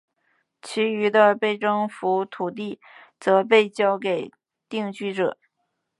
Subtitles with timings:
[0.63, 2.81] 其余的被征服土地
[3.19, 4.31] 则被交给
[4.67, 5.37] 定居者。